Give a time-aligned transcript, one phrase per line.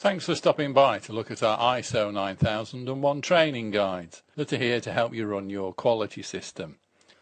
[0.00, 4.80] Thanks for stopping by to look at our ISO 9001 training guides that are here
[4.80, 6.76] to help you run your quality system.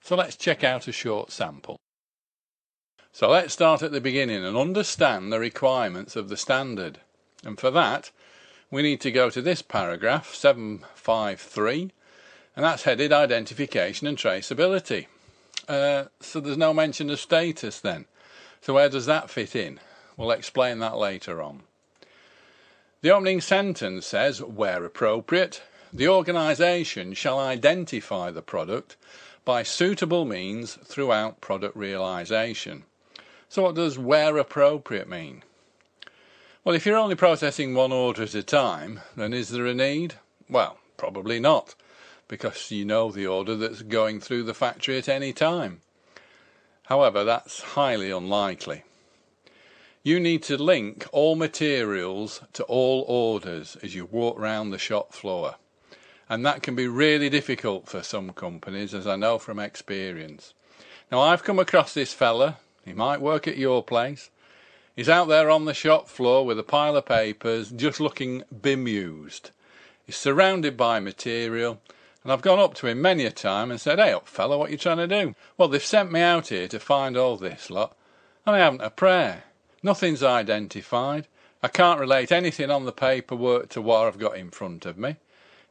[0.00, 1.80] So let's check out a short sample.
[3.10, 7.00] So let's start at the beginning and understand the requirements of the standard.
[7.42, 8.12] And for that,
[8.70, 11.90] we need to go to this paragraph 753
[12.54, 15.08] and that's headed identification and traceability.
[15.68, 18.04] Uh, so there's no mention of status then.
[18.60, 19.80] So where does that fit in?
[20.16, 21.64] We'll explain that later on.
[23.02, 28.96] The opening sentence says, where appropriate, the organisation shall identify the product
[29.44, 32.84] by suitable means throughout product realisation.
[33.48, 35.42] So what does where appropriate mean?
[36.62, 40.16] Well, if you're only processing one order at a time, then is there a need?
[40.48, 41.74] Well, probably not,
[42.28, 45.80] because you know the order that's going through the factory at any time.
[46.84, 48.84] However, that's highly unlikely.
[50.02, 55.12] You need to link all materials to all orders as you walk round the shop
[55.12, 55.56] floor.
[56.26, 60.54] And that can be really difficult for some companies, as I know from experience.
[61.12, 62.56] Now, I've come across this fella.
[62.82, 64.30] He might work at your place.
[64.96, 69.50] He's out there on the shop floor with a pile of papers, just looking bemused.
[70.06, 71.78] He's surrounded by material,
[72.22, 74.70] and I've gone up to him many a time and said, Hey up, fella, what
[74.70, 75.34] you trying to do?
[75.58, 77.94] Well, they've sent me out here to find all this lot,
[78.46, 79.44] and I haven't a prayer.
[79.82, 81.26] Nothing's identified.
[81.62, 85.16] I can't relate anything on the paperwork to what I've got in front of me.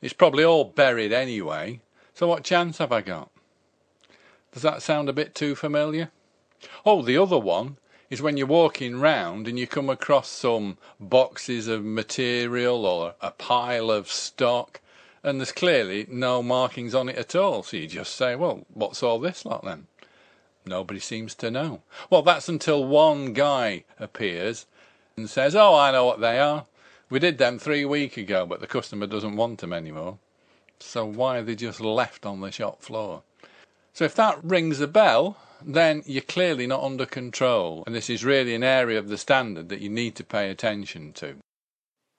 [0.00, 1.80] It's probably all buried anyway,
[2.14, 3.30] so what chance have I got?
[4.52, 6.10] Does that sound a bit too familiar?
[6.84, 7.76] Oh, the other one
[8.10, 13.30] is when you're walking round and you come across some boxes of material or a
[13.30, 14.80] pile of stock
[15.22, 17.62] and there's clearly no markings on it at all.
[17.62, 19.86] So you just say, well, what's all this lot then?
[20.68, 21.82] Nobody seems to know.
[22.10, 24.66] Well, that's until one guy appears
[25.16, 26.66] and says, Oh, I know what they are.
[27.10, 30.18] We did them three weeks ago, but the customer doesn't want them anymore.
[30.78, 33.22] So why are they just left on the shop floor?
[33.94, 37.82] So if that rings a bell, then you're clearly not under control.
[37.86, 41.12] And this is really an area of the standard that you need to pay attention
[41.14, 41.36] to.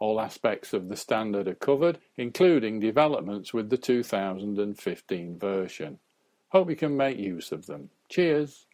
[0.00, 6.00] All aspects of the standard are covered, including developments with the 2015 version.
[6.48, 7.90] Hope you can make use of them.
[8.08, 8.66] Cheers!